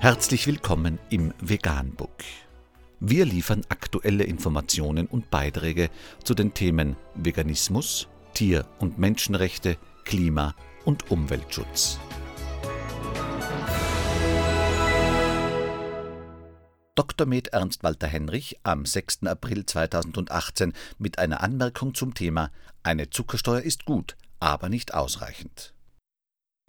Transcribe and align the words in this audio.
Herzlich 0.00 0.46
willkommen 0.46 1.00
im 1.10 1.34
Veganbook. 1.40 2.22
Wir 3.00 3.24
liefern 3.24 3.62
aktuelle 3.68 4.22
Informationen 4.22 5.08
und 5.08 5.28
Beiträge 5.28 5.90
zu 6.22 6.34
den 6.34 6.54
Themen 6.54 6.94
Veganismus, 7.16 8.06
Tier- 8.32 8.64
und 8.78 9.00
Menschenrechte, 9.00 9.76
Klima- 10.04 10.54
und 10.84 11.10
Umweltschutz. 11.10 11.98
Dr. 16.94 17.26
Med 17.26 17.48
Ernst 17.48 17.82
Walter 17.82 18.06
Henrich 18.06 18.60
am 18.62 18.86
6. 18.86 19.24
April 19.24 19.66
2018 19.66 20.74
mit 20.98 21.18
einer 21.18 21.40
Anmerkung 21.42 21.94
zum 21.94 22.14
Thema 22.14 22.52
Eine 22.84 23.10
Zuckersteuer 23.10 23.62
ist 23.62 23.84
gut, 23.84 24.16
aber 24.38 24.68
nicht 24.68 24.94
ausreichend. 24.94 25.74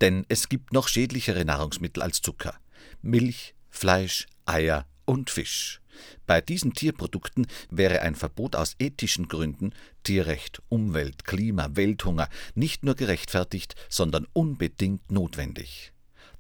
Denn 0.02 0.25
es 0.30 0.50
gibt 0.50 0.73
noch 0.73 0.88
schädlichere 0.88 1.46
Nahrungsmittel 1.46 2.02
als 2.02 2.23
Zucker. 2.23 2.55
Milch, 3.01 3.54
Fleisch, 3.69 4.28
Eier 4.46 4.86
und 5.06 5.29
Fisch. 5.29 5.82
Bei 6.25 6.42
diesen 6.42 6.74
Tierprodukten 6.74 7.47
wäre 7.70 8.01
ein 8.01 8.15
Verbot 8.15 8.56
aus 8.56 8.75
ethischen 8.79 9.28
Gründen 9.28 9.74
Tierrecht, 10.04 10.61
Umwelt, 10.70 11.25
Klima, 11.25 11.70
Welthunger 11.73 12.29
nicht 12.56 12.84
nur 12.84 12.96
gerechtfertigt, 12.96 13.75
sondern 13.89 14.28
unbedingt 14.34 15.11
notwendig. 15.11 15.92